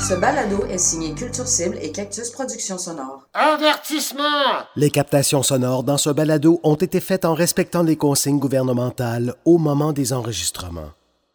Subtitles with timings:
[0.00, 3.26] Ce balado est signé Culture Cible et Cactus Productions Sonores.
[3.34, 4.64] Avertissement!
[4.76, 9.58] Les captations sonores dans ce balado ont été faites en respectant les consignes gouvernementales au
[9.58, 10.90] moment des enregistrements.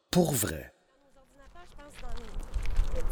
[0.09, 0.71] Pour vrai.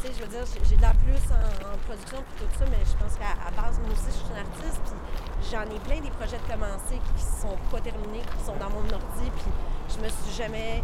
[0.02, 2.66] Tu sais, je veux dire, j'ai- de la plus en, en production puis tout ça,
[2.72, 6.00] mais je pense qu'à base, moi aussi, je suis une artiste, puis j'en ai plein
[6.02, 9.52] des projets de commencer qui sont pas terminés, qui sont dans mon ordi, puis
[9.90, 10.82] je me suis jamais...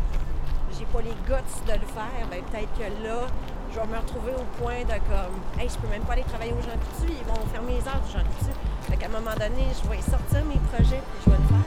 [0.78, 3.28] J'ai pas les guts de le faire, ben peut-être que là,
[3.72, 6.52] je vais me retrouver au point de comme, hey, je peux même pas aller travailler
[6.52, 8.54] aux gens ils vont fermer les heures aux gens coutus.
[8.90, 11.64] Fait qu'à un moment donné, je vais sortir mes projets, puis je vais le faire.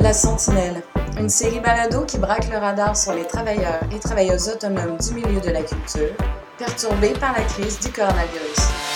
[0.00, 0.82] La Sentinelle,
[1.20, 5.40] une série balado qui braque le radar sur les travailleurs et travailleuses autonomes du milieu
[5.40, 6.16] de la culture,
[6.58, 8.91] perturbés par la crise du coronavirus.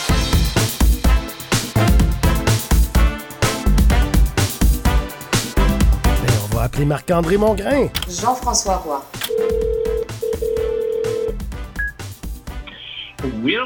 [6.84, 7.88] Marc-André Mongrain.
[8.08, 9.04] Jean-François Roy.
[13.42, 13.56] Oui,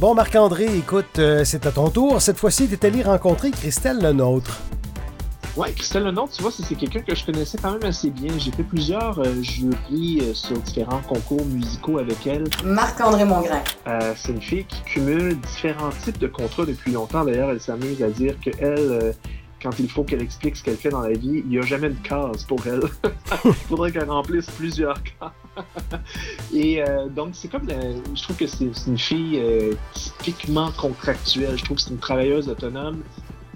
[0.00, 2.22] Bon, Marc-André, écoute, euh, c'est à ton tour.
[2.22, 4.58] Cette fois-ci, t'es allé rencontrer Christelle Lenôtre.
[5.56, 8.32] Ouais, Christelle Lenôtre, tu vois, c'est quelqu'un que je connaissais quand même assez bien.
[8.38, 12.44] J'ai fait plusieurs euh, jurys euh, sur différents concours musicaux avec elle.
[12.64, 13.62] Marc-André Mongrain.
[13.88, 17.24] Euh, c'est une fille qui cumule différents types de contrats depuis longtemps.
[17.24, 19.12] D'ailleurs, elle s'amuse à dire que elle, euh,
[19.62, 21.88] quand il faut qu'elle explique ce qu'elle fait dans la vie, il n'y a jamais
[21.90, 22.80] de case pour elle.
[23.44, 25.64] il faudrait qu'elle remplisse plusieurs cases.
[26.54, 30.70] Et euh, donc, c'est comme, la- je trouve que c'est c'est une fille euh, typiquement
[30.72, 31.58] contractuelle.
[31.58, 33.02] Je trouve que c'est une travailleuse autonome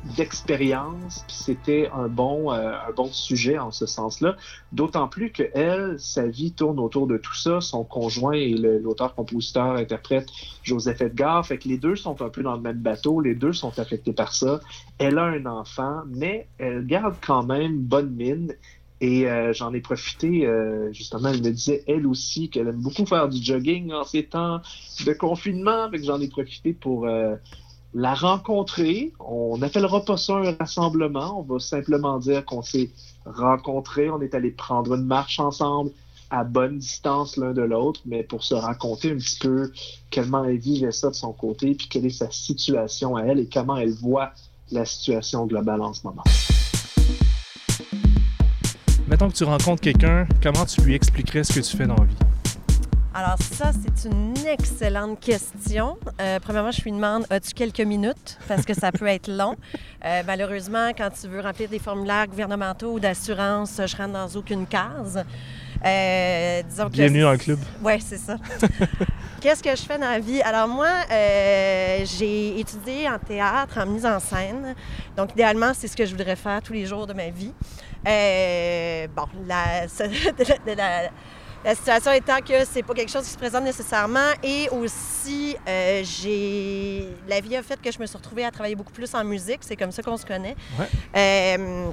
[0.04, 4.36] d'expérience, puis c'était un bon euh, un bon sujet en ce sens-là.
[4.72, 7.60] D'autant plus que elle, sa vie tourne autour de tout ça.
[7.60, 10.28] Son conjoint le- l'auteur, compositeur, interprète
[10.62, 11.46] Joseph Edgar.
[11.46, 13.20] Fait que les deux sont un peu dans le même bateau.
[13.20, 14.60] Les deux sont affectés par ça.
[14.98, 18.54] Elle a un enfant, mais elle garde quand même bonne mine.
[19.00, 23.04] Et euh, j'en ai profité, euh, justement, elle me disait, elle aussi, qu'elle aime beaucoup
[23.04, 24.60] faire du jogging en ces temps
[25.04, 25.90] de confinement.
[25.90, 27.34] Fait que j'en ai profité pour euh,
[27.94, 29.12] la rencontrer.
[29.20, 31.40] On n'appellera pas ça un rassemblement.
[31.40, 32.90] On va simplement dire qu'on s'est
[33.24, 34.10] rencontrés.
[34.10, 35.90] On est allé prendre une marche ensemble
[36.30, 39.70] à bonne distance l'un de l'autre, mais pour se raconter un petit peu
[40.10, 43.48] comment elle vivait ça de son côté, puis quelle est sa situation à elle et
[43.52, 44.30] comment elle voit
[44.70, 46.24] la situation globale en ce moment.
[49.08, 52.04] Mettons que tu rencontres quelqu'un, comment tu lui expliquerais ce que tu fais dans la
[52.04, 52.16] vie?
[53.14, 55.98] Alors ça, c'est une excellente question.
[56.20, 58.38] Euh, premièrement, je lui demande, as-tu quelques minutes?
[58.48, 59.54] Parce que ça peut être long.
[60.04, 64.66] Euh, malheureusement, quand tu veux remplir des formulaires gouvernementaux ou d'assurance, je rentre dans aucune
[64.66, 65.22] case.
[65.84, 67.58] Euh, disons que Bienvenue dans le club.
[67.84, 68.36] Oui, c'est ça.
[69.42, 70.40] Qu'est-ce que je fais dans la vie?
[70.40, 74.74] Alors moi, euh, j'ai étudié en théâtre, en mise en scène.
[75.18, 77.52] Donc idéalement, c'est ce que je voudrais faire tous les jours de ma vie.
[78.08, 81.10] Euh, bon, la, de la- la
[81.74, 87.08] situation étant que c'est pas quelque chose qui se présente nécessairement et aussi euh, j'ai
[87.28, 89.60] la vie a fait que je me suis retrouvée à travailler beaucoup plus en musique,
[89.60, 90.56] c'est comme ça qu'on se connaît.
[90.78, 90.88] Ouais.
[91.16, 91.90] Euh,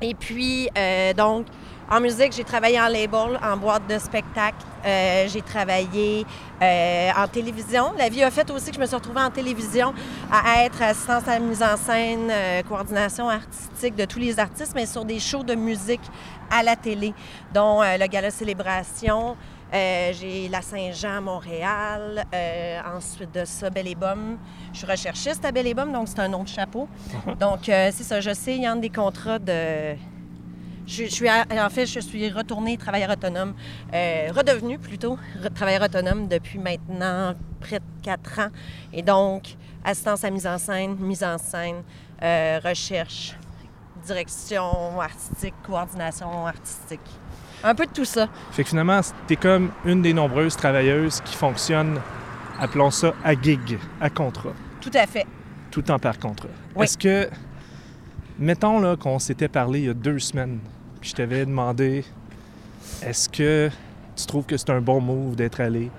[0.00, 1.46] et puis euh, donc
[1.90, 4.58] en musique, j'ai travaillé en label, en boîte de spectacle.
[4.84, 6.26] Euh, j'ai travaillé
[6.60, 7.92] euh, en télévision.
[7.96, 9.94] La vie a fait aussi que je me suis retrouvée en télévision
[10.30, 14.72] à être assistante à la mise en scène, euh, coordination artistique de tous les artistes,
[14.74, 16.02] mais sur des shows de musique
[16.50, 17.14] à la télé,
[17.54, 19.36] dont le Gala Célébration.
[19.72, 22.24] J'ai la Saint-Jean à Montréal.
[22.96, 24.38] Ensuite de ça, Belle et Bomme.
[24.72, 26.88] Je suis recherchiste à Belle et Bomme, donc c'est un autre chapeau.
[27.40, 28.20] Donc, c'est ça.
[28.20, 29.94] Je sais, il y a des contrats de.
[30.88, 33.54] Je, je suis, à- en fait, je suis retournée travailleur autonome,
[33.92, 35.18] euh, redevenue plutôt
[35.54, 38.48] travailleur autonome depuis maintenant près de quatre ans.
[38.92, 39.54] Et donc,
[39.84, 41.82] assistance à mise en scène, mise en scène,
[42.22, 43.36] euh, recherche,
[44.06, 47.00] direction artistique, coordination artistique.
[47.62, 48.28] Un peu de tout ça.
[48.52, 52.00] Fait que finalement, t'es comme une des nombreuses travailleuses qui fonctionnent,
[52.58, 55.26] appelons ça à gig, à contrat, Tout à fait.
[55.70, 56.48] tout temps par contrat.
[56.74, 56.84] Oui.
[56.84, 57.28] Est-ce que,
[58.38, 60.60] mettons là qu'on s'était parlé il y a deux semaines,
[61.00, 62.04] puis je t'avais demandé,
[63.02, 63.70] est-ce que
[64.16, 65.90] tu trouves que c'est un bon move d'être allé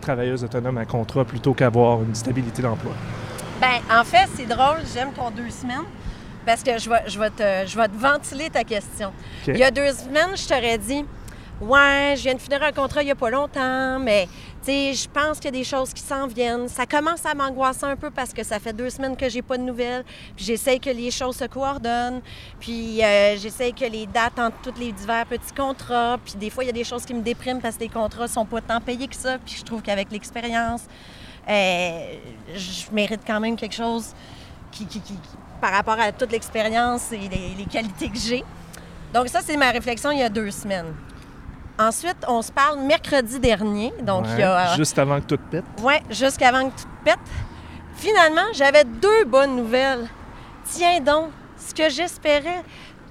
[0.00, 2.92] travailleuse autonome à contrat plutôt qu'avoir une stabilité d'emploi?
[3.60, 5.84] Ben, en fait, c'est drôle, j'aime ton deux semaines
[6.44, 9.12] parce que je vais, je vais, te, je vais te ventiler ta question.
[9.46, 11.04] Il y a deux semaines, je t'aurais dit
[11.60, 14.26] Ouais, je viens de finir un contrat il n'y a pas longtemps, mais
[14.66, 16.68] je pense qu'il y a des choses qui s'en viennent.
[16.68, 19.58] Ça commence à m'angoisser un peu parce que ça fait deux semaines que j'ai pas
[19.58, 20.04] de nouvelles.
[20.36, 22.20] Puis j'essaye que les choses se coordonnent.
[22.60, 26.18] Puis euh, j'essaye que les dates entre tous les divers petits contrats.
[26.24, 28.28] Puis des fois, il y a des choses qui me dépriment parce que les contrats
[28.28, 29.38] sont pas tant payés que ça.
[29.38, 30.82] Puis je trouve qu'avec l'expérience,
[31.48, 32.14] euh,
[32.54, 34.14] je mérite quand même quelque chose
[35.60, 37.28] par rapport à toute l'expérience et
[37.58, 38.44] les qualités que j'ai.
[39.12, 40.94] Donc ça, c'est ma réflexion il y a deux semaines.
[41.78, 43.92] Ensuite, on se parle mercredi dernier.
[44.02, 44.70] Donc, il y a...
[44.70, 45.64] Ouais, Juste avant que tout pète.
[45.82, 47.18] Oui, jusqu'avant que tout pète.
[47.96, 50.08] Finalement, j'avais deux bonnes nouvelles.
[50.64, 52.62] Tiens donc, ce que j'espérais,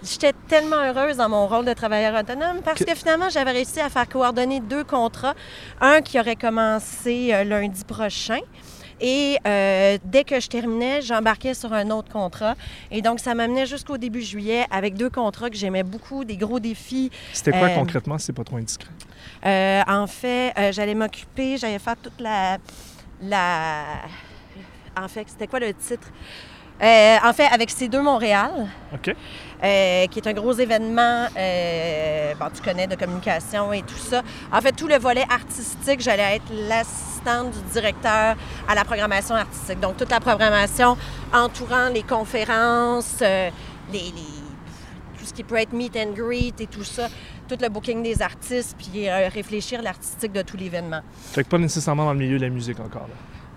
[0.04, 3.80] j'étais tellement heureuse dans mon rôle de travailleur autonome parce que, Que- finalement, j'avais réussi
[3.80, 5.34] à faire coordonner deux contrats.
[5.80, 8.40] Un qui aurait commencé euh, lundi prochain.
[9.02, 12.56] Et euh, dès que je terminais, j'embarquais sur un autre contrat.
[12.92, 16.60] Et donc, ça m'amenait jusqu'au début juillet avec deux contrats que j'aimais beaucoup, des gros
[16.60, 17.10] défis.
[17.34, 18.92] C'était quoi Euh, concrètement, si c'est pas trop indiscret?
[19.46, 22.58] Euh, en fait, j'allais m'occuper, j'allais faire toute la,
[23.22, 23.84] la...
[24.96, 26.08] En fait, c'était quoi le titre?
[26.80, 29.16] En fait, avec C2 Montréal, OK.
[29.64, 34.22] Euh, qui est un gros événement, euh, bon, tu connais, de communication et tout ça.
[34.52, 38.36] En fait, tout le volet artistique, j'allais être l'assistante du directeur
[38.68, 39.80] à la programmation artistique.
[39.80, 40.98] Donc, toute la programmation
[41.34, 43.50] entourant les conférences, euh,
[43.92, 47.08] les, les- tout ce qui peut être meet and greet et tout ça,
[47.48, 51.02] tout le booking des artistes, puis réfléchir l'artistique de tout l'événement.
[51.34, 53.08] Fait que pas nécessairement dans le milieu de la musique encore.
[53.08, 53.14] Là.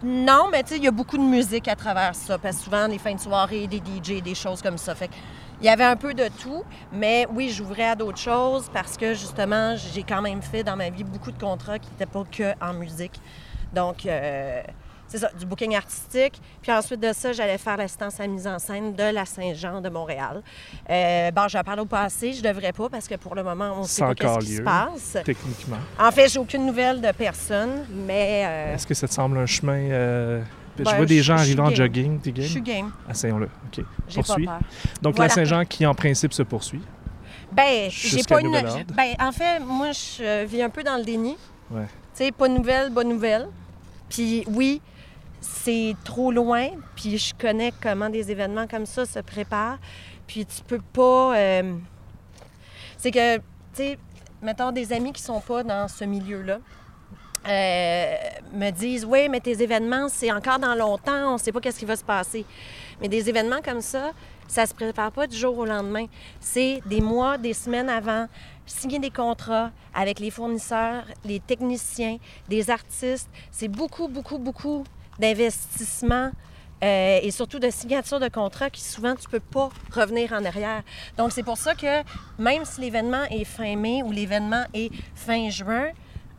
[0.07, 2.65] Non, mais tu sais, il y a beaucoup de musique à travers ça, parce que
[2.65, 4.95] souvent, les fins de soirée, des DJ, des choses comme ça.
[4.95, 5.15] Fait que
[5.65, 6.63] il y avait un peu de tout,
[6.93, 10.91] mais oui, j'ouvrais à d'autres choses parce que, justement, j'ai quand même fait dans ma
[10.91, 13.19] vie beaucoup de contrats qui n'étaient pas que en musique.
[13.73, 14.63] Donc, euh,
[15.09, 16.39] c'est ça, du booking artistique.
[16.61, 19.81] Puis ensuite de ça, j'allais faire l'assistance à la mise en scène de la Saint-Jean
[19.81, 20.43] de Montréal.
[20.91, 23.83] Euh, bon, j'en parle au passé, je devrais pas parce que pour le moment, on
[23.85, 25.17] ne sait pas qu'est-ce qui se passe.
[25.25, 25.79] Techniquement.
[25.99, 29.47] En fait, j'ai aucune nouvelle de personne, mais euh, Est-ce que ça te semble un
[29.47, 30.43] chemin.
[30.79, 31.75] Je Ben, vois des gens arriver en game.
[31.77, 32.21] jogging.
[32.21, 32.87] T'es je suis game?
[32.87, 32.93] game.
[33.11, 33.47] Essayons-le.
[33.47, 33.85] OK.
[34.09, 34.59] J'ai pas peur.
[35.03, 35.29] Donc, Voilà.
[35.29, 36.83] la Saint-Jean qui, en principe, se poursuit.
[37.53, 38.51] Ben, j'ai pas une.
[38.97, 41.37] Ben, en fait, moi, je vis un peu dans le déni.
[41.71, 41.85] Ouais.
[42.17, 43.49] Tu sais, pas de nouvelles, bonne nouvelle.
[44.09, 44.81] Puis oui,
[45.41, 46.69] c'est trop loin.
[46.97, 49.79] Puis je connais comment des événements comme ça se préparent.
[50.27, 51.37] Puis tu peux pas.
[51.37, 51.75] euh,
[52.97, 53.43] C'est que, tu
[53.75, 53.99] sais,
[54.43, 56.59] mettons des amis qui sont pas dans ce milieu-là.
[57.47, 58.15] Euh,
[58.53, 61.85] me disent oui mais tes événements c'est encore dans longtemps on sait pas qu'est-ce qui
[61.85, 62.45] va se passer.
[63.01, 64.13] Mais des événements comme ça
[64.47, 66.07] ça se prépare pas du jour au lendemain.
[66.41, 68.27] C'est des mois des semaines avant
[68.67, 72.19] signer des contrats avec les fournisseurs les techniciens
[72.49, 73.29] des artistes.
[73.51, 74.85] C'est beaucoup beaucoup beaucoup
[75.19, 76.31] d'investissements
[76.83, 80.83] euh, et surtout de signature de contrats qui souvent tu peux pas revenir en arrière.
[81.17, 82.03] Donc c'est pour ça que
[82.39, 85.91] même si l'événement est fin mai ou l'événement est fin juin,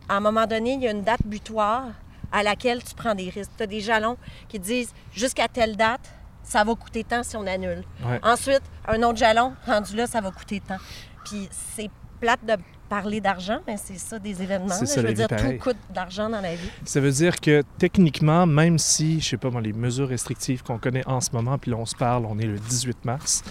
[0.09, 1.85] à un moment donné, il y a une date butoir
[2.31, 3.51] à laquelle tu prends des risques.
[3.57, 4.17] Tu as des jalons
[4.47, 6.01] qui disent jusqu'à telle date,
[6.43, 7.83] ça va coûter tant si on annule.
[8.05, 8.19] Ouais.
[8.23, 10.77] Ensuite, un autre jalon, rendu là, ça va coûter tant.
[11.23, 12.55] Puis c'est plate de
[12.87, 14.67] parler d'argent, mais c'est ça des événements.
[14.67, 14.85] Là.
[14.85, 15.57] ça, Je veux dire, pareil.
[15.57, 16.69] tout coûte de l'argent dans la vie.
[16.85, 20.77] Ça veut dire que techniquement, même si, je sais pas moi, les mesures restrictives qu'on
[20.77, 23.43] connaît en ce moment, puis là on se parle, on est le 18 mars,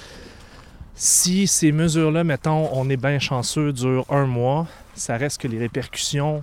[0.94, 5.58] si ces mesures-là, mettons, on est bien chanceux, durent un mois, ça reste que les
[5.58, 6.42] répercussions,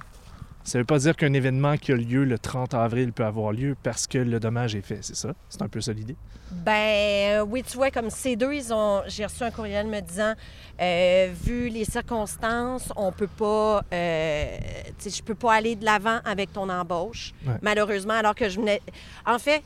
[0.63, 3.75] ça veut pas dire qu'un événement qui a lieu le 30 avril peut avoir lieu
[3.81, 5.33] parce que le dommage est fait, c'est ça?
[5.49, 6.15] C'est un peu ça l'idée?
[6.51, 9.01] Ben oui, tu vois, comme ces deux, ils ont.
[9.07, 10.33] J'ai reçu un courriel me disant,
[10.81, 14.57] euh, vu les circonstances, on peut pas, euh,
[15.03, 17.53] je peux pas aller de l'avant avec ton embauche, Ouais.
[17.61, 18.81] malheureusement, alors que je venais.
[19.25, 19.63] En fait.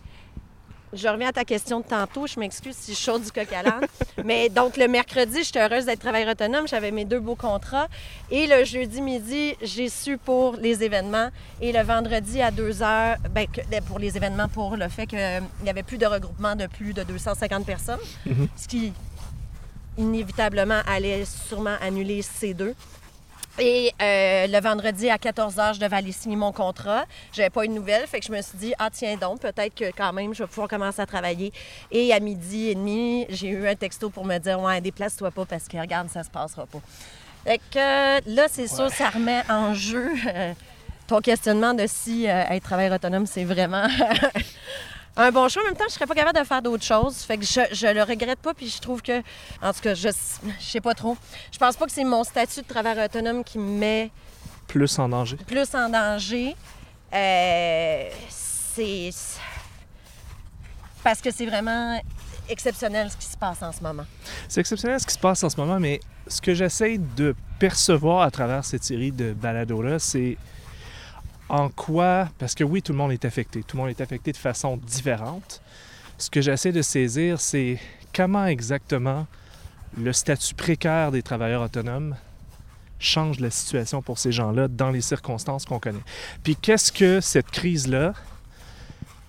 [0.95, 2.25] Je reviens à ta question de tantôt.
[2.27, 3.85] Je m'excuse si je saute du coq à l'âne.
[4.23, 6.67] Mais donc, le mercredi, j'étais heureuse d'être travailleur autonome.
[6.67, 7.87] J'avais mes deux beaux contrats.
[8.31, 11.29] Et le jeudi midi, j'ai su pour les événements.
[11.61, 15.19] Et le vendredi à 2 heures, ben, que- pour les événements, pour le fait qu'il
[15.63, 18.47] n'y avait plus de regroupement de plus de 250 personnes, Mhm.
[18.55, 18.93] ce qui
[19.97, 22.75] inévitablement allait sûrement annuler ces deux.
[23.57, 27.05] Et euh, le vendredi à 14 h, je devais aller signer mon contrat.
[27.31, 29.91] J'avais pas une nouvelle, fait que je me suis dit ah tiens donc peut-être que
[29.95, 31.53] quand même je vais pouvoir commencer à travailler.
[31.89, 35.45] Et à midi et demi, j'ai eu un texto pour me dire ouais déplace-toi pas
[35.45, 36.81] parce que regarde ça se passera pas.
[37.45, 40.53] Fait que là c'est sûr ça remet en jeu euh,
[41.07, 43.87] ton questionnement de si euh, être travailleur autonome c'est vraiment
[45.17, 45.61] un bon choix.
[45.63, 47.17] En même temps, je serais pas capable de faire d'autres choses.
[47.19, 49.19] Fait que je, je le regrette pas, puis je trouve que,
[49.61, 50.09] en tout cas, je,
[50.59, 51.17] je sais pas trop.
[51.51, 54.11] Je pense pas que c'est mon statut de travailleur autonome qui me met
[54.67, 55.37] Plus en danger.
[55.47, 56.55] plus en danger.
[57.13, 59.09] Euh, c'est
[61.03, 62.01] parce que c'est vraiment
[62.49, 64.05] exceptionnel ce qui se passe en ce moment.
[64.47, 68.21] C'est exceptionnel ce qui se passe en ce moment, mais ce que j'essaie de percevoir
[68.21, 70.37] à travers cette série de balados-là, c'est
[71.49, 74.31] en quoi, parce que oui, tout le monde est affecté, tout le monde est affecté
[74.31, 75.61] de façon différente.
[76.17, 77.77] Ce que j'essaie de saisir, c'est
[78.15, 79.27] comment exactement
[79.97, 82.15] le statut précaire des travailleurs autonomes
[82.99, 85.99] change la situation pour ces gens-là dans les circonstances qu'on connaît.
[86.43, 88.13] Puis qu'est-ce que cette crise-là,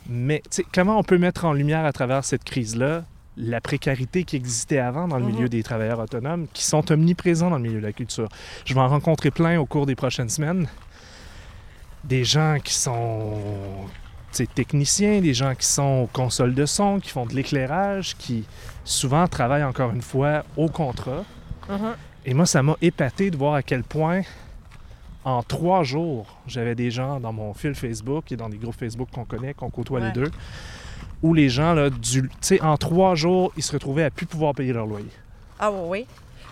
[0.08, 0.42] mais
[0.72, 3.04] comment on peut mettre en lumière à travers cette crise-là
[3.36, 5.32] la précarité qui existait avant dans le Mhm.
[5.32, 8.28] milieu des travailleurs autonomes, qui sont omniprésents dans le milieu de la culture?
[8.64, 10.68] Je vais en rencontrer plein au cours des prochaines semaines.
[12.06, 13.40] Des gens qui sont
[14.54, 18.44] techniciens, des gens qui sont aux consoles de son, qui font de l'éclairage, qui
[18.84, 21.24] souvent travaillent encore une fois au contrat.
[21.68, 21.94] Mhm.
[22.26, 24.22] Et moi, ça m'a épaté de voir à quel point,
[25.24, 29.08] en trois jours, j'avais des gens dans mon fil Facebook et dans des groupes Facebook
[29.12, 30.06] qu'on connaît, qu'on côtoie Ouais.
[30.08, 30.30] les deux,
[31.22, 34.26] où les gens, là, du, tu sais, en trois jours, ils se retrouvaient à plus
[34.26, 35.10] pouvoir payer leur loyer.
[35.58, 36.06] Ah oui, oui.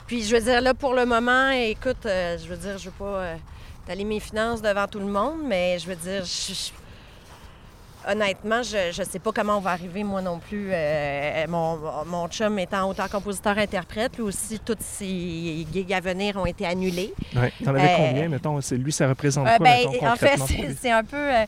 [0.07, 2.95] Puis je veux dire, là, pour le moment, écoute, euh, je veux dire, je veux
[2.99, 3.37] pas euh,
[3.85, 8.93] étaler mes finances devant tout le monde, mais je veux dire, je- je- honnêtement, je,
[8.93, 10.69] je sais pas comment on va arriver, moi non plus.
[10.73, 16.67] Euh, mon, mon chum étant auteur-compositeur-interprète, lui aussi, toutes ses gigs à venir ont été
[16.67, 17.13] annulés.
[17.37, 17.53] Ouais.
[17.65, 18.59] T'en avais Euh, combien, mettons?
[18.73, 20.39] Lui, ça représente Euh, quoi, ben, mettons, en fait,
[20.81, 21.17] c'est un peu.
[21.17, 21.45] euh,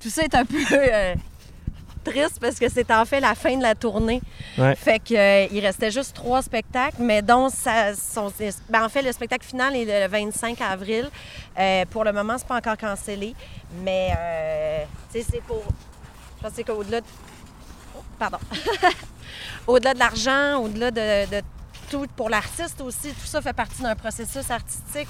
[0.00, 1.14] tout ça est un peu euh,
[2.10, 4.20] triste parce que c'est en fait la fin de la tournée.
[4.56, 4.74] Ouais.
[4.74, 8.32] Fait que, euh, il restait juste trois spectacles, mais dont ça, son-
[8.68, 11.08] ben, en fait, le spectacle final est le 25 avril.
[11.58, 13.34] Euh, pour le moment, c'est pas encore cancellé,
[13.84, 15.62] mais euh, c'est pour.
[16.36, 17.06] Je pense que c'est qu'au-delà de.
[17.96, 18.38] Oh, pardon.
[19.66, 21.42] au-delà de l'argent, au-delà de, de
[22.16, 25.08] pour l'artiste aussi, tout ça fait partie d'un processus artistique.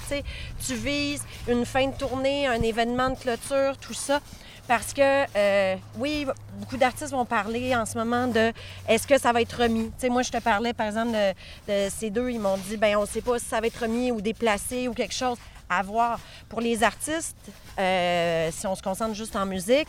[0.65, 4.19] tu vises une fin de tournée, un événement de clôture, tout ça.
[4.67, 6.27] Parce que, euh, oui,
[6.59, 8.53] beaucoup d'artistes vont parler en ce moment de
[8.87, 9.91] est-ce que ça va être remis?
[10.09, 11.33] Moi, je te parlais, par exemple, de,
[11.67, 13.81] de ces deux, ils m'ont dit, ben on ne sait pas si ça va être
[13.81, 15.37] remis ou déplacé ou quelque chose.
[15.71, 16.19] À voir.
[16.49, 17.35] Pour les artistes,
[17.77, 19.87] euh, si on se concentre juste en musique,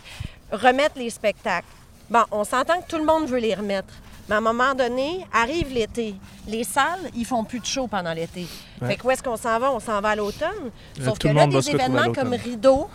[0.51, 1.69] remettre les spectacles.
[2.09, 3.95] Bon, on s'entend que tout le monde veut les remettre.
[4.31, 6.15] Mais à un moment donné, arrive l'été.
[6.47, 8.47] Les salles, ils font plus de show pendant l'été.
[8.81, 8.89] Ouais.
[8.89, 9.73] Fait que où est-ce qu'on s'en va?
[9.73, 10.71] On s'en va à l'automne.
[11.03, 12.35] Sauf que là, des événements comme.
[12.35, 12.89] Rideau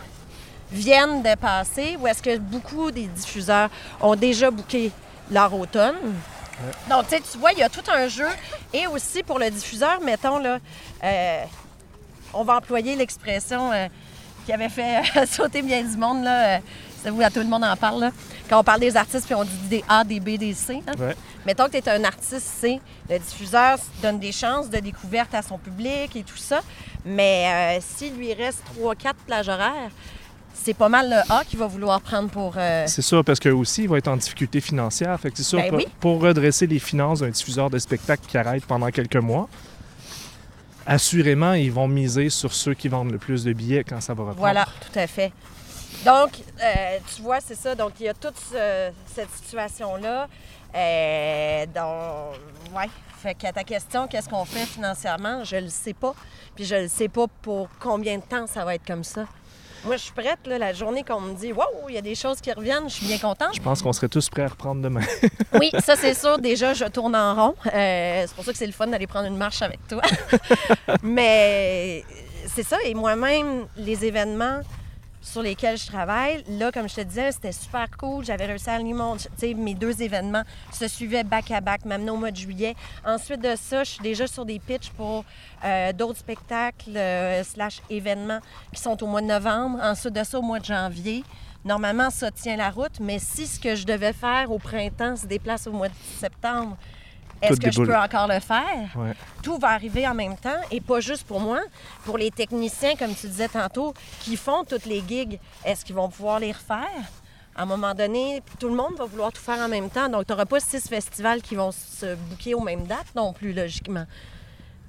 [0.72, 3.68] viennent de passer, où est-ce que beaucoup des diffuseurs
[4.00, 4.90] ont déjà booké
[5.30, 5.94] leur automne.
[6.88, 8.28] Donc, tu sais, tu vois, il y a tout un jeu.
[8.72, 10.58] Et aussi, pour le diffuseur, mettons, là,
[11.04, 11.44] euh,
[12.32, 13.88] on va employer l'expression euh,
[14.46, 16.56] qui avait fait sauter bien du monde, là.
[16.56, 16.58] euh,
[17.04, 18.10] vous, à tout le monde en parle, là.
[18.48, 20.80] Quand on parle des artistes, puis on dit des A, des B, des C.
[20.86, 20.92] hein.
[20.98, 21.16] Ouais.
[21.44, 25.42] Mettons que tu es un artiste C, le diffuseur donne des chances de découverte à
[25.42, 26.60] son public et tout ça.
[27.04, 29.90] Mais euh, s'il lui reste 3-4 plages horaires,
[30.54, 32.54] c'est pas mal le A qu'il va vouloir prendre pour.
[32.56, 35.18] euh, C'est ça, parce qu'eux aussi, ils vont être en difficulté financière.
[35.20, 35.86] Fait que c'est sûr, Ben pour, oui.
[36.00, 39.48] pour redresser les finances d'un diffuseur de spectacle qui arrête pendant quelques mois,
[40.86, 44.20] assurément, ils vont miser sur ceux qui vendent le plus de billets quand ça va
[44.22, 44.38] reprendre.
[44.40, 45.32] Voilà, tout à fait.
[46.04, 46.30] Donc,
[46.62, 47.74] euh, tu vois, c'est ça.
[47.74, 50.28] Donc, il y a toute ce- cette situation-là.
[50.74, 52.36] Euh, donc,
[52.76, 52.88] ouais.
[53.22, 56.14] Fait qu'à ta question, qu'est-ce qu'on fait financièrement, je le sais pas.
[56.54, 59.24] Puis je le sais pas pour combien de temps ça va être comme ça.
[59.84, 62.14] Moi, je suis prête, là, la journée qu'on me dit, wow, il y a des
[62.14, 63.54] choses qui reviennent, je suis bien contente.
[63.54, 65.02] Je pense qu'on serait tous prêts à reprendre demain.
[65.60, 66.38] Oui, ça c'est sûr.
[66.40, 67.54] Déjà, je tourne en rond.
[67.72, 70.02] Euh, c'est pour ça que c'est le fun d'aller prendre une marche avec toi.
[71.02, 72.04] Mais
[72.54, 72.76] c'est ça.
[72.84, 74.60] Et moi-même, les événements
[75.26, 78.24] sur lesquels je travaille, là, comme je te disais, c'était super cool.
[78.24, 78.94] J'avais réussi à aligner
[79.56, 82.76] mes deux événements se suivaient back-à-back, même au mois de juillet.
[83.04, 85.24] Ensuite de ça, je suis déjà sur des pitchs pour
[85.64, 88.38] euh, d'autres spectacles euh, slash événements
[88.72, 89.78] qui sont au mois de novembre.
[89.82, 91.24] Ensuite de ça, au mois de janvier.
[91.64, 95.26] Normalement, ça tient la route, mais si ce que je devais faire au printemps se
[95.26, 96.76] déplace au mois de septembre,
[97.42, 98.88] est-ce que je peux encore le faire?
[98.96, 99.12] Ouais.
[99.42, 101.60] Tout va arriver en même temps et pas juste pour moi,
[102.04, 105.38] pour les techniciens, comme tu disais tantôt, qui font toutes les gigs.
[105.64, 107.04] Est-ce qu'ils vont pouvoir les refaire?
[107.54, 110.08] À un moment donné, tout le monde va vouloir tout faire en même temps.
[110.08, 113.52] Donc, tu n'auras pas six festivals qui vont se bouquer aux mêmes dates non plus,
[113.52, 114.04] logiquement.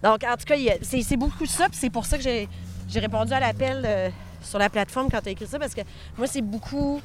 [0.04, 1.70] Donc, en tout cas, c'est beaucoup ça.
[1.70, 2.50] Puis c'est pour ça que j'ai
[2.90, 4.10] j'ai répondu à l'appel euh,
[4.42, 5.82] sur la plateforme quand tu as écrit ça, parce que
[6.18, 7.02] moi, c'est beaucoup.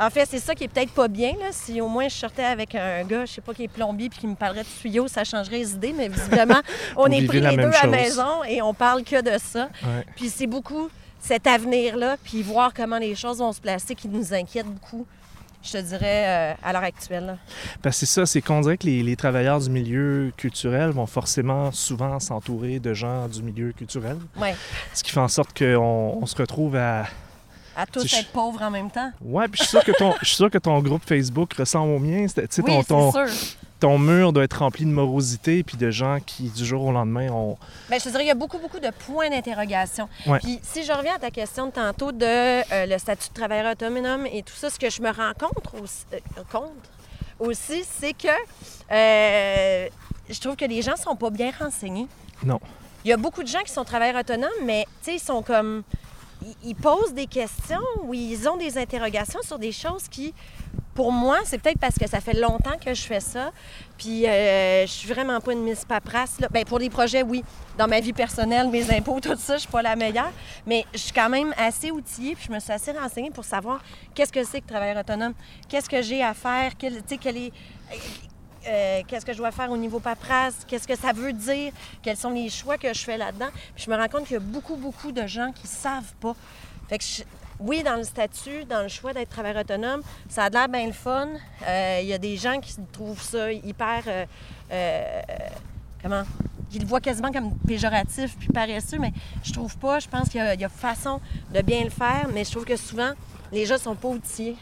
[0.00, 1.32] En fait, c'est ça qui est peut-être pas bien.
[1.38, 1.48] Là.
[1.50, 4.18] Si au moins je sortais avec un gars, je sais pas, qui est plombier puis
[4.20, 5.92] qui me parlerait de tuyaux, ça changerait les idées.
[5.96, 6.60] Mais visiblement,
[6.96, 9.68] on est pris la les deux à la maison et on parle que de ça.
[9.82, 10.06] Ouais.
[10.16, 10.88] Puis c'est beaucoup
[11.20, 15.06] cet avenir-là, puis voir comment les choses vont se placer qui nous inquiète beaucoup,
[15.62, 17.26] je te dirais, euh, à l'heure actuelle.
[17.26, 17.36] là.
[17.82, 21.04] Parce que c'est ça, c'est qu'on dirait que les, les travailleurs du milieu culturel vont
[21.04, 24.16] forcément souvent s'entourer de gens du milieu culturel.
[24.40, 24.54] Ouais.
[24.94, 27.04] Ce qui fait en sorte qu'on on se retrouve à.
[27.80, 29.10] À tous être pauvres en même temps.
[29.22, 31.92] Ouais, puis je suis sûr que ton, je suis sûr que ton groupe Facebook ressemble
[31.94, 32.26] au mien.
[32.26, 33.26] Tu sais, Oui, ton, ton, sûr.
[33.80, 37.30] ton mur doit être rempli de morosité puis de gens qui, du jour au lendemain,
[37.30, 37.56] ont.
[37.88, 40.08] Bien, je te dirais, il y a beaucoup, beaucoup de points d'interrogation.
[40.26, 40.38] Ouais.
[40.40, 43.72] Puis, si je reviens à ta question de tantôt de euh, le statut de travailleur
[43.72, 46.18] autonome et tout ça, ce que je me rends compte aussi, euh,
[46.52, 46.70] compte
[47.38, 48.28] aussi, c'est que
[48.92, 49.88] euh,
[50.28, 52.06] je trouve que les gens sont pas bien renseignés.
[52.44, 52.60] Non.
[53.04, 55.42] Il y a beaucoup de gens qui sont travailleurs autonomes, mais tu sais, ils sont
[55.42, 55.82] comme.
[56.64, 60.32] Ils, posent des questions ou ils ont des interrogations sur des choses qui,
[60.94, 63.52] pour moi, c'est peut-être parce que ça fait longtemps que je fais ça.
[63.98, 66.40] Puis euh, je suis vraiment pas une Miss Paperasse.
[66.40, 66.48] Là.
[66.50, 67.44] Ben, pour des projets, oui.
[67.76, 70.32] Dans ma vie personnelle, mes impôts, tout ça, je suis pas la meilleure.
[70.66, 72.34] Mais je suis quand même assez outillée.
[72.34, 73.82] Puis je me suis assez renseignée pour savoir
[74.14, 75.34] qu'est-ce que c'est que travailleur autonome?
[75.68, 76.72] Qu'est-ce que j'ai à faire?
[76.78, 77.52] Quel, quel est,
[78.66, 82.16] euh, qu'est-ce que je dois faire au niveau paperasse, qu'est-ce que ça veut dire, quels
[82.16, 83.48] sont les choix que je fais là-dedans.
[83.74, 86.34] Puis je me rends compte qu'il y a beaucoup, beaucoup de gens qui savent pas.
[86.88, 87.04] Fait que
[87.60, 90.92] oui, dans le statut, dans le choix d'être travailleur autonome, ça a l'air bien le
[90.92, 91.28] fun.
[91.66, 94.02] Euh, il y a des gens qui trouvent ça hyper.
[94.70, 95.20] Euh,
[96.02, 96.22] comment?
[96.70, 99.12] Qui le voient quasiment comme péjoratif puis paresseux, mais
[99.42, 99.98] je trouve pas.
[99.98, 101.20] Je pense qu'il y, a façon
[101.52, 103.12] de bien le faire, mais je trouve que souvent,
[103.52, 104.56] les gens sont pas outillés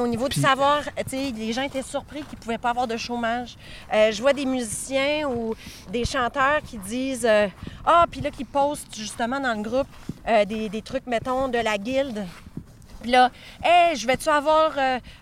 [0.00, 3.56] au niveau du savoir, les gens étaient surpris qu'ils ne pouvaient pas avoir de chômage.
[3.94, 5.54] Euh, je vois des musiciens ou
[5.90, 7.46] des chanteurs qui disent euh,
[7.84, 9.86] Ah, puis là, qui postent justement dans le groupe
[10.28, 12.26] euh, des, trucs, mettons, de la guilde.
[13.00, 13.30] Puis là,
[13.62, 14.72] hey, je vais-tu avoir,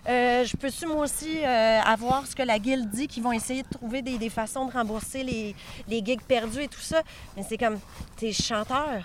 [0.07, 4.01] je peux-tu moi aussi avoir ce que la guilde dit, qu'ils vont essayer de trouver
[4.01, 5.55] des, façons de rembourser les,
[5.87, 7.03] les gigs perdus et tout ça.
[7.37, 7.77] Mais c'est comme,
[8.17, 9.03] t'es chanteur,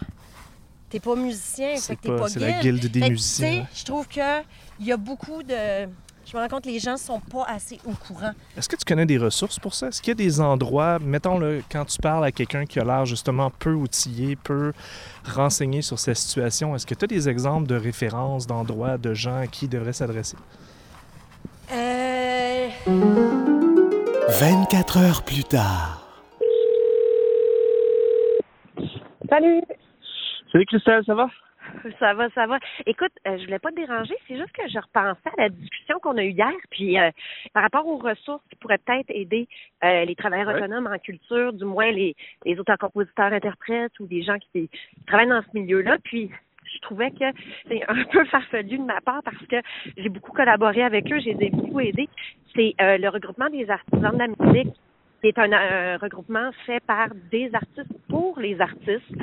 [0.90, 3.66] t'es pas musicien, fait que t'es pas, C'est la guilde des musiciens.
[3.74, 4.40] Je trouve que
[4.80, 5.88] il y a beaucoup de.
[6.26, 8.30] Je me rends compte que les gens ne sont pas assez au courant.
[8.56, 9.88] Est-ce que tu connais des ressources pour ça?
[9.88, 12.84] Est-ce qu'il y a des endroits, mettons, le quand tu parles à quelqu'un qui a
[12.84, 14.72] l'air justement peu outillé, peu
[15.24, 19.38] renseigné sur sa situation, est-ce que tu as des exemples de références, d'endroits, de gens
[19.38, 20.36] à qui devraient s'adresser?
[21.72, 22.68] Euh...
[24.28, 26.06] 24 heures plus tard.
[29.28, 29.62] Salut!
[30.52, 31.30] Salut Christelle, ça va?
[32.00, 32.58] Ça va, ça va.
[32.86, 35.98] Écoute, euh, je voulais pas te déranger, c'est juste que je repensais à la discussion
[36.00, 37.10] qu'on a eue hier, puis euh,
[37.52, 39.46] par rapport aux ressources qui pourraient peut-être aider
[39.84, 44.38] euh, les travailleurs autonomes en culture, du moins les, les auteurs-compositeurs, interprètes ou des gens
[44.38, 44.68] qui,
[45.06, 45.98] travaillent dans ce milieu-là.
[46.02, 46.30] Puis
[46.64, 47.26] je trouvais que
[47.68, 49.56] c'est un peu farfelu de ma part parce que
[49.96, 52.08] j'ai beaucoup collaboré avec eux, j'ai beaucoup aidé.
[52.56, 54.74] C'est le regroupement des artisans de la musique
[55.20, 59.14] qui est un, regroupement fait par des artistes pour les artistes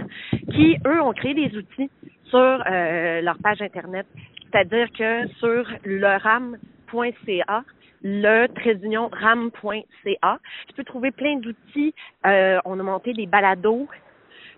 [0.51, 1.89] qui, eux, ont créé des outils
[2.25, 4.05] sur euh, leur page Internet.
[4.51, 7.63] C'est-à-dire que sur le ram.ca,
[8.03, 8.79] le trait
[9.11, 11.93] ram.ca, tu peux trouver plein d'outils.
[12.25, 13.87] Euh, on a monté des balados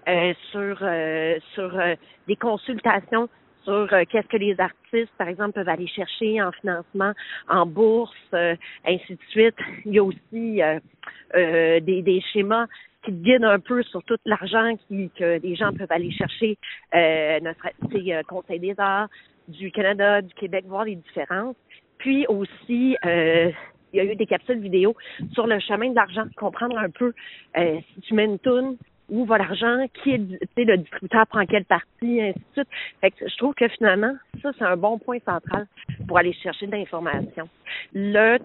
[0.08, 0.78] euh, sur
[1.54, 1.80] sur
[2.28, 3.30] des consultations
[3.64, 7.14] sur qu'est-ce que les artistes, par exemple, peuvent aller chercher en financement,
[7.48, 9.56] en bourse, ainsi de suite.
[9.86, 10.62] Il y a aussi
[11.34, 12.68] des, des schémas
[13.04, 16.58] qui te guide un peu sur tout l'argent que les gens peuvent aller chercher,
[16.94, 19.10] euh, notre euh, Conseil des arts
[19.48, 21.56] du Canada, du Québec, voir les différences.
[21.98, 23.52] Puis aussi, euh,
[23.94, 24.96] il y a eu des capsules vidéo
[25.34, 27.14] sur le chemin de l'argent, comprendre un peu
[27.58, 28.40] euh, si tu mets une
[29.10, 30.18] où va l'argent, qui est
[30.58, 32.68] le distributeur prend quelle partie, ainsi de suite.
[33.02, 35.68] Fait que je trouve que finalement, ça, c'est un bon point central
[36.08, 37.50] pour aller chercher de l'information.
[37.94, 38.38] Le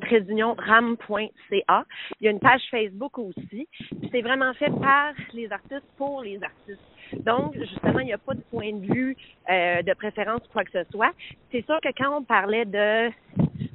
[0.58, 1.84] ram.ca.
[2.20, 3.68] Il y a une page Facebook aussi.
[4.10, 6.80] C'est vraiment fait par les artistes pour les artistes.
[7.24, 9.16] Donc, justement, il n'y a pas de point de vue
[9.50, 11.12] euh, de préférence ou quoi que ce soit.
[11.52, 13.10] C'est sûr que quand on parlait de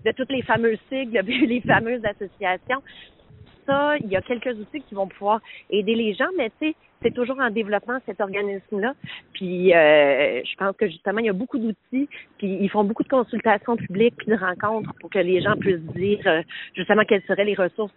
[0.05, 2.81] de toutes les fameuses sigles, les fameuses associations,
[4.01, 7.13] il y a quelques outils qui vont pouvoir aider les gens, mais tu sais, c'est
[7.13, 8.93] toujours en développement cet organisme-là.
[9.33, 13.03] Puis euh, je pense que justement, il y a beaucoup d'outils, puis ils font beaucoup
[13.03, 16.41] de consultations publiques, puis de rencontres pour que les gens puissent dire euh,
[16.75, 17.93] justement quelles seraient les ressources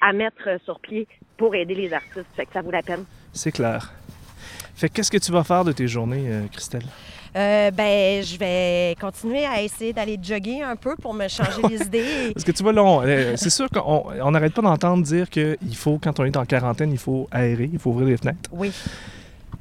[0.00, 2.26] à mettre sur pied pour aider les artistes.
[2.34, 3.04] Fait que ça vaut la peine.
[3.32, 3.92] C'est clair.
[4.76, 6.84] Fait qu'est-ce que tu vas faire de tes journées, euh, Christelle?
[7.34, 11.82] Euh, ben, je vais continuer à essayer d'aller jogger un peu pour me changer les
[11.86, 12.32] idées.
[12.34, 15.98] Parce que tu vois, là, euh, c'est sûr qu'on n'arrête pas d'entendre dire qu'il faut,
[15.98, 18.50] quand on est en quarantaine, il faut aérer, il faut ouvrir les fenêtres.
[18.52, 18.70] Oui.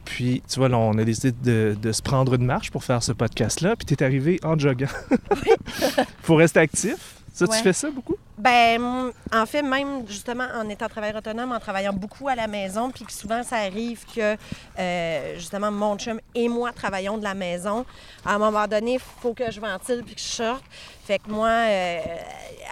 [0.03, 3.13] Puis, tu vois, là, on a décidé de, se prendre une marche pour faire ce
[3.13, 4.87] podcast-là, puis tu es arrivé en joggant.
[5.31, 5.51] Oui.
[6.23, 7.15] faut rester actif.
[7.33, 8.17] Ça, tu fais ça beaucoup?
[8.37, 12.91] Ben, en fait, même justement en étant travailleur autonome, en travaillant beaucoup à la maison,
[12.91, 14.35] puis souvent ça arrive que
[14.77, 17.85] euh, justement mon chum et moi travaillons de la maison.
[18.25, 20.63] À un moment donné, il faut que je ventile puis que je sorte.
[21.05, 21.99] Fait que moi, euh,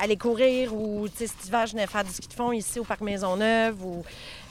[0.02, 2.80] aller courir ou, tu sais, cet hiver, je venais faire du ski de fond ici
[2.80, 4.04] au Parc Maisonneuve ou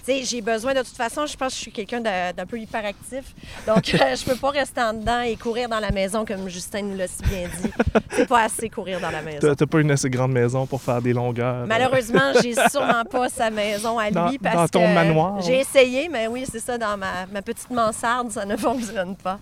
[0.06, 3.34] j'ai besoin de toute façon, je pense que je suis quelqu'un d'un peu hyperactif.
[3.66, 6.82] Donc, euh, je peux pas rester en dedans et courir dans la maison comme Justin
[6.82, 7.70] nous l'a si bien dit.
[8.10, 9.54] C'est pas assez courir dans la maison.
[9.54, 11.66] T'as pas une assez grande maison pour faire des longueurs.
[11.66, 15.40] Malheureusement, j'ai sûrement pas sa maison à lui parce dans ton manoir?
[15.40, 19.38] J'ai essayé, mais oui, c'est ça, dans ma, ma, petite mansarde, ça ne fonctionne pas.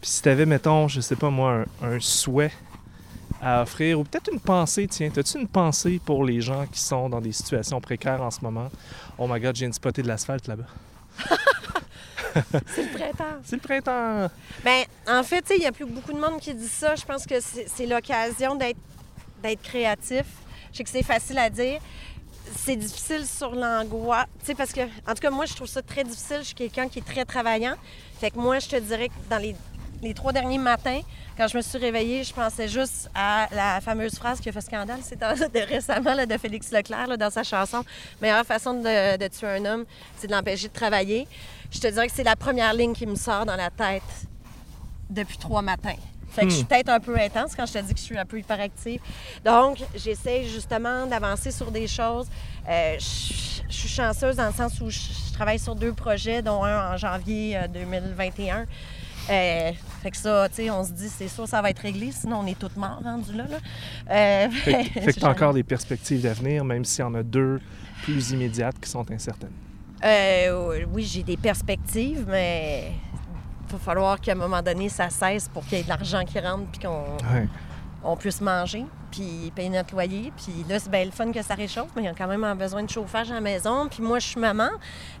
[0.00, 2.52] Puis si t'avais, mettons, je sais pas moi, un souhait
[3.40, 7.08] à offrir, ou peut-être une pensée, tiens, as-tu une pensée pour les gens qui sont
[7.08, 8.68] dans des situations précaires en ce moment?
[9.18, 10.66] Oh my god, j'ai une spotté de l'asphalte là-bas.
[12.66, 13.36] c'est le printemps.
[13.44, 14.30] C'est le printemps.
[14.64, 16.94] Ben, en fait, tu sais, il n'y a plus beaucoup de monde qui dit ça.
[16.94, 18.78] Je pense que c'est l'occasion d'être
[19.42, 20.24] d'être créatif.
[20.72, 21.80] Je sais que c'est facile à dire.
[22.56, 24.26] C'est difficile sur l'angoisse.
[24.40, 26.38] Tu sais, parce que, en tout cas, moi, je trouve ça très difficile.
[26.40, 27.74] Je suis quelqu'un qui est très travaillant.
[28.20, 29.54] Fait que moi, je te dirais que dans les,
[30.02, 31.00] les trois derniers matins,
[31.36, 34.60] quand je me suis réveillée, je pensais juste à la fameuse phrase qui a fait
[34.60, 37.84] scandale, c'est de récemment là, de Félix Leclerc là, dans sa chanson
[38.20, 39.84] Meilleure façon de, de tuer un homme,
[40.16, 41.26] c'est de l'empêcher de travailler.
[41.70, 44.02] Je te dirais que c'est la première ligne qui me sort dans la tête
[45.10, 45.96] depuis trois matins.
[46.30, 48.18] Fait que je suis peut-être un peu intense quand je te dis que je suis
[48.18, 49.00] un peu hyperactive.
[49.44, 52.26] Donc, j'essaie justement d'avancer sur des choses.
[52.68, 56.42] Euh, je, je suis chanceuse dans le sens où je, je travaille sur deux projets,
[56.42, 58.66] dont un en janvier euh, 2021.
[59.30, 62.10] Euh, fait que ça, tu sais, on se dit, c'est sûr, ça va être réglé,
[62.12, 63.44] sinon on est tous morts rendus là.
[63.48, 63.56] là.
[64.10, 67.06] Euh, Fait, que- fait que je- tu as encore des perspectives d'avenir, même s'il y
[67.06, 67.60] en a deux
[68.04, 69.50] plus immédiates qui sont incertaines.
[70.04, 72.92] Euh, oui, j'ai des perspectives, mais
[73.68, 76.24] il va falloir qu'à un moment donné, ça cesse pour qu'il y ait de l'argent
[76.24, 77.46] qui rentre puis qu'on Ouais.
[78.04, 80.32] on puisse manger puis payer notre loyer.
[80.36, 82.56] Puis là, c'est bien le fun que ça réchauffe, mais il y a quand même
[82.56, 83.88] besoin de chauffage à la maison.
[83.88, 84.68] Puis moi, je suis maman.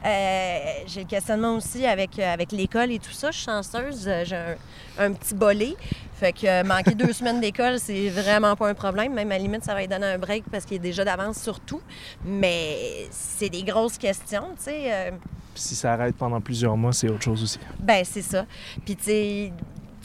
[0.04, 3.30] Euh, j'ai le questionnement aussi avec, euh, avec l'école et tout ça.
[3.30, 4.06] Je suis chanceuse.
[4.08, 4.56] Euh, J'ai un,
[4.98, 5.76] un petit bolé.
[6.14, 9.14] Fait que manquer deux semaines d'école, c'est vraiment pas un problème.
[9.14, 11.40] Même à la limite, ça va lui donner un break parce qu'il est déjà d'avance
[11.40, 11.82] sur tout.
[12.24, 15.12] Mais c'est des grosses questions, tu sais.
[15.54, 17.58] Puis si ça arrête pendant plusieurs mois, c'est autre chose aussi.
[17.80, 18.46] ben, c'est ça.
[18.84, 19.52] Puis, tu sais,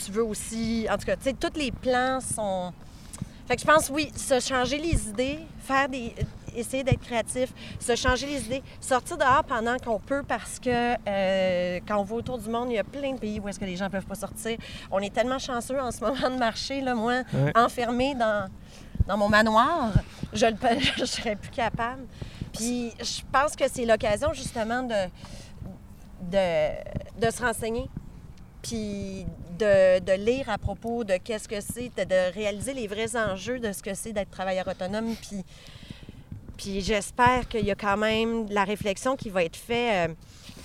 [0.03, 0.87] tu veux aussi.
[0.89, 2.73] En tout cas, tu sais, tous les plans sont.
[3.47, 6.13] Fait que je pense, oui, se changer les idées, faire des.
[6.55, 10.69] essayer d'être créatif, se changer les idées, sortir dehors pendant qu'on peut parce que
[11.07, 13.59] euh, quand on va autour du monde, il y a plein de pays où est-ce
[13.59, 14.57] que les gens peuvent pas sortir.
[14.91, 17.51] On est tellement chanceux en ce moment de marcher, là, moi, Ouais.
[17.55, 18.47] enfermée dans,
[19.07, 19.91] dans mon manoir,
[20.31, 20.55] je ne
[20.97, 22.03] je serais plus capable.
[22.53, 25.09] Puis je pense que c'est l'occasion justement de,
[26.31, 27.89] de, de se renseigner,
[28.61, 29.25] puis
[29.57, 33.59] de, de lire à propos de qu'est-ce que c'est, de, de réaliser les vrais enjeux
[33.59, 35.15] de ce que c'est d'être travailleur autonome.
[35.15, 35.43] Puis,
[36.57, 40.09] puis j'espère qu'il y a quand même de la réflexion qui va être faite.
[40.09, 40.13] euh,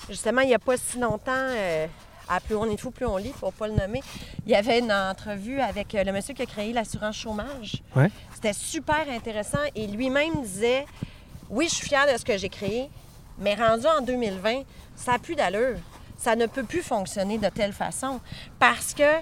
[0.09, 1.87] justement, il n'y a pas si longtemps, euh,
[2.29, 4.03] à Plus on est fou, plus on lit, pour ne pas le nommer,
[4.45, 7.83] il y avait une entrevue avec euh, le monsieur qui a créé l'assurance chômage.
[7.97, 8.11] Ouais.
[8.35, 10.85] C'était super intéressant et lui-même disait
[11.49, 12.91] Oui, je suis fière de ce que j'ai créé,
[13.39, 14.63] mais rendu en 2020,
[14.95, 15.79] ça n'a plus d'allure.
[16.19, 18.21] Ça ne peut plus fonctionner de telle façon
[18.59, 19.21] parce que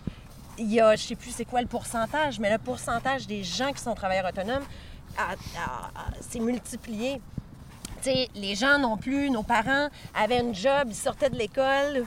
[0.59, 3.72] il y a, je sais plus c'est quoi le pourcentage, mais le pourcentage des gens
[3.72, 4.64] qui sont travailleurs autonomes
[6.20, 7.20] s'est multiplié.
[8.02, 12.04] Tu sais, les gens non plus, nos parents avaient un job, ils sortaient de l'école.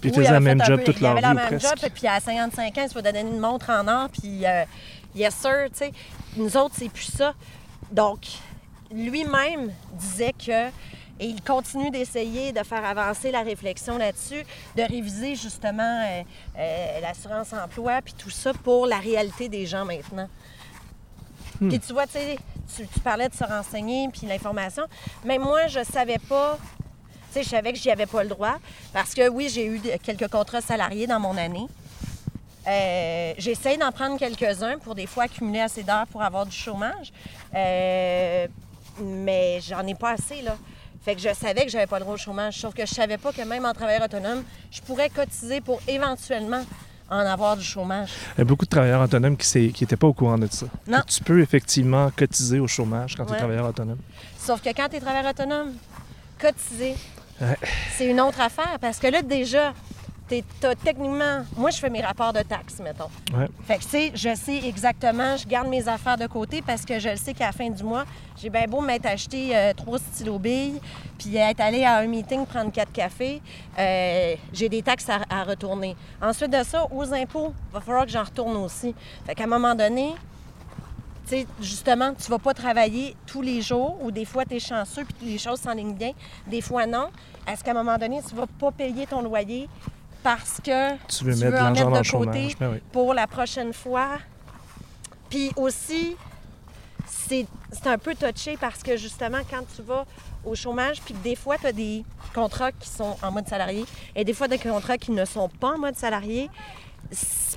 [0.00, 1.58] Puis ils avaient le même job peu- toute ils leur avaient vie le ou même
[1.58, 1.80] presque.
[1.82, 4.64] job, puis à 55 ans, il se faut donner une montre en or, puis euh,
[5.14, 5.92] yes sir, tu sais.
[6.36, 7.34] Nous autres, c'est plus ça.
[7.92, 8.20] Donc,
[8.90, 10.68] lui-même disait que,
[11.18, 14.44] et il continue d'essayer de faire avancer la réflexion là-dessus,
[14.76, 16.22] de réviser justement euh,
[16.58, 20.28] euh, l'assurance emploi, puis tout ça pour la réalité des gens maintenant.
[21.58, 22.38] Puis tu vois, tu sais,
[22.76, 24.82] tu, parlais de se renseigner, puis l'information.
[25.24, 26.58] Mais moi, je savais pas
[27.32, 28.56] tu sais, je savais que j'y avais pas le droit
[28.92, 31.66] parce que oui, j'ai eu quelques contrats salariés dans mon année.
[32.66, 37.12] Euh, J'essaie d'en prendre quelques-uns pour des fois accumuler assez d'heures pour avoir du chômage.
[37.54, 38.46] Euh,
[39.00, 40.56] mais j'en ai pas assez, là.
[41.06, 42.58] Fait que je savais que j'avais pas le droit au chômage.
[42.58, 44.42] Sauf que je savais pas que même en travailleur autonome,
[44.72, 46.64] je pourrais cotiser pour éventuellement
[47.08, 48.10] en avoir du chômage.
[48.36, 50.66] Il y a beaucoup de travailleurs autonomes qui n'étaient pas au courant de ça.
[50.88, 50.98] Non.
[51.06, 53.98] Tu peux effectivement cotiser au chômage quand tu es travailleur autonome.
[54.36, 55.74] Sauf que quand tu es travailleur autonome,
[56.40, 56.96] cotiser,
[57.40, 57.56] Ouais.
[57.96, 58.76] c'est une autre affaire.
[58.80, 59.74] Parce que là, déjà,
[60.28, 61.44] techniquement.
[61.56, 63.10] Moi, je fais mes rapports de taxes, mettons.
[63.34, 63.46] Ouais.
[63.66, 66.98] Fait que, tu sais, je sais exactement, je garde mes affaires de côté parce que
[66.98, 68.04] je le sais qu'à la fin du mois,
[68.36, 70.80] j'ai bien beau m'être acheté euh, trois stylos billes,
[71.18, 73.40] puis être allé à un meeting prendre quatre cafés,
[73.78, 75.96] euh, j'ai des taxes à, à retourner.
[76.20, 78.94] Ensuite de ça, aux impôts, il va falloir que j'en retourne aussi.
[79.24, 80.14] Fait qu'à un moment donné,
[81.26, 84.60] tu sais, justement, tu vas pas travailler tous les jours ou des fois, tu es
[84.60, 86.12] chanceux puis les choses s'enlignent bien.
[86.46, 87.08] Des fois, non.
[87.48, 89.68] Est-ce qu'à un moment donné, tu vas pas payer ton loyer
[90.26, 92.56] parce que Tu veux mettre de en l'argent dans le de côté chômage.
[92.58, 92.78] Ben oui.
[92.90, 94.18] pour la prochaine fois?
[95.30, 96.16] Puis aussi,
[97.06, 97.46] c'est
[97.84, 100.04] un peu touché parce que justement, quand tu vas
[100.44, 103.84] au chômage, puis que des fois, tu as des contrats qui sont en mode salarié
[104.16, 106.50] et des fois des contrats qui ne sont pas en mode salarié,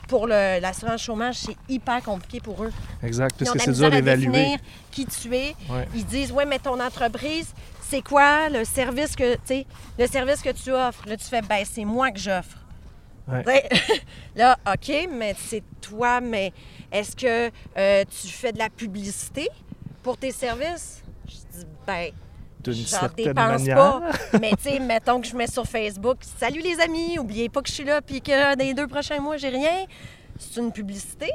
[0.08, 2.72] pour l'assurance chômage, c'est hyper compliqué pour eux.
[3.02, 4.58] Exact, parce que c'est dur d'évaluer.
[4.92, 5.56] qui tu es.
[5.70, 5.88] Ouais.
[5.96, 7.52] Ils disent, ouais, mais ton entreprise,
[7.90, 9.36] c'est quoi le service que,
[9.98, 11.08] le service que tu offres?
[11.08, 12.58] Là, tu fais, ben, c'est moi que j'offre.
[13.28, 13.68] Ouais.
[14.36, 16.54] Là, OK, mais c'est toi, mais
[16.92, 19.48] est-ce que euh, tu fais de la publicité
[20.04, 21.04] pour tes services?
[21.28, 22.12] Je dis, ben,
[22.66, 23.78] J'en dépense manière.
[23.78, 24.02] pas.
[24.42, 27.70] Mais tu sais, mettons que je mets sur Facebook Salut les amis, oubliez pas que
[27.70, 29.86] je suis là puis que dans les deux prochains mois, j'ai rien.
[30.38, 31.32] C'est une publicité.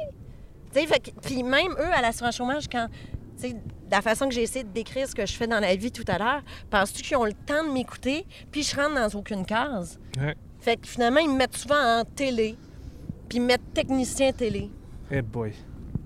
[1.23, 2.87] Puis même eux, à l'assurance chômage, quand.
[3.91, 6.05] La façon que j'ai essayé de décrire ce que je fais dans la vie tout
[6.07, 9.99] à l'heure, penses-tu qu'ils ont le temps de m'écouter puis je rentre dans aucune case?
[10.19, 10.35] Ouais.
[10.59, 12.55] Fait que finalement, ils me mettent souvent en télé
[13.29, 14.69] puis ils me mettent technicien télé.
[15.11, 15.53] Eh boy.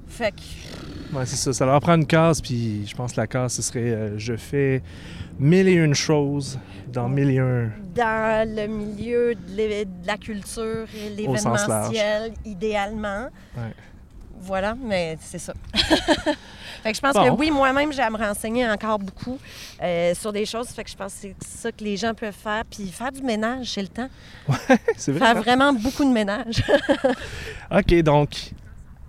[0.08, 1.15] Fait que.
[1.15, 1.54] Ouais, c'est ça.
[1.54, 4.36] Ça leur prend une case, puis je pense que la case, ce serait euh, je
[4.36, 4.82] fais
[5.39, 7.72] mille et une choses dans mille et un.
[7.96, 13.30] dans le milieu de la culture et l'événementiel, idéalement.
[13.56, 13.74] Ouais.
[14.42, 15.54] Voilà, mais c'est ça.
[16.84, 17.26] fait que je pense Bon.
[17.26, 19.38] que oui, moi-même, j'ai à me renseigner encore beaucoup
[19.82, 20.68] euh, sur des choses.
[20.70, 22.63] Fait que je pense que c'est ça que les gens peuvent faire.
[22.70, 24.10] Puis faire du ménage, c'est le temps.
[24.98, 25.20] C'est vrai.
[25.26, 26.63] Faire vraiment beaucoup de ménage.
[27.72, 28.52] OK, donc,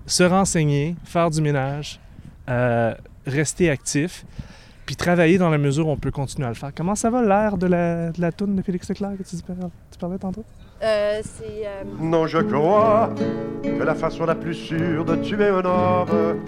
[0.07, 2.01] se renseigner, faire du ménage,
[2.49, 2.95] euh,
[3.27, 4.25] rester actif,
[4.87, 6.73] puis travailler dans la mesure où on peut continuer à le faire.
[6.75, 9.99] Comment ça va l'air de la, de la toune de Félix Leclerc que tu, tu
[9.99, 10.45] parlais tantôt?
[10.83, 11.67] Euh, c'est.
[11.67, 13.11] euh, Non, je crois
[13.63, 16.41] que la façon la plus sûre de tuer un homme,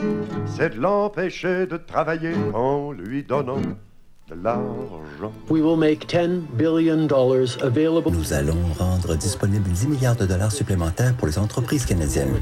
[0.47, 5.33] c'est de l'empêcher de travailler en lui donnant de l'argent.
[5.51, 7.07] We will make $10 billion
[7.61, 8.11] available.
[8.11, 12.41] Nous allons rendre disponible 10 milliards de dollars supplémentaires pour les entreprises canadiennes.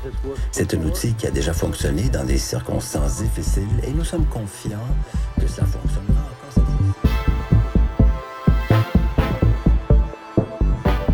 [0.52, 4.78] C'est un outil qui a déjà fonctionné dans des circonstances difficiles et nous sommes confiants
[5.40, 6.22] que ça fonctionnera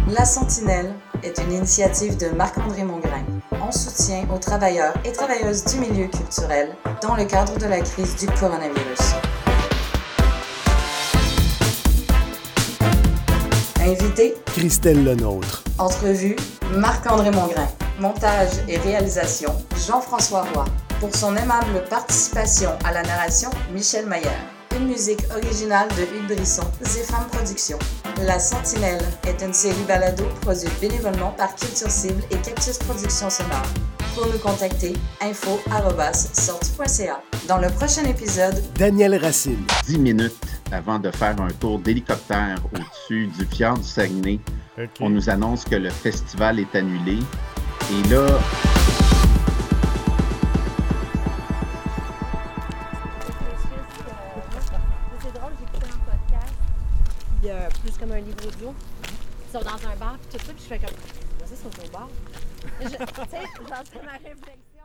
[0.08, 3.24] La Sentinelle est une initiative de Marc-André Mongrain
[3.60, 8.14] en soutien aux travailleurs et travailleuses du milieu culturel dans le cadre de la crise
[8.14, 9.14] du coronavirus.
[13.80, 15.64] Invité, Christelle Lenôtre.
[15.78, 16.36] entrevue,
[16.76, 17.68] Marc-André Mongrain.
[17.98, 19.52] Montage et réalisation,
[19.88, 20.66] Jean-François Roy.
[21.00, 24.55] Pour son aimable participation à la narration, Michel Maillard.
[24.76, 27.78] Une musique originale de Hugues Brisson, Zéphane Productions.
[28.26, 33.66] La Sentinelle est une série balado produite bénévolement par Culture Cible et Cactus Productions Sonore.
[34.14, 37.22] Pour nous contacter, info.sorte.ca.
[37.48, 39.64] Dans le prochain épisode, Daniel Racine.
[39.86, 40.34] 10 minutes
[40.72, 44.40] avant de faire un tour d'hélicoptère au-dessus du fjord du Saguenay,
[45.00, 47.18] on nous annonce que le festival est annulé.
[47.90, 48.26] Et là,
[58.16, 58.74] un livre audio.
[59.46, 60.96] Ils sont dans un bar, puis tout ça, puis je fais comme,
[61.44, 62.08] ça, c'est au bar.
[62.80, 64.75] Tu sais, genre, c'est ma réflexion.